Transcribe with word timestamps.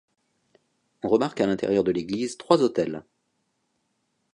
On 1.03 1.09
remarque 1.09 1.39
à 1.41 1.45
l'intérieur 1.45 1.83
de 1.83 1.91
l'église 1.91 2.35
trois 2.37 2.63
autels. 2.63 3.05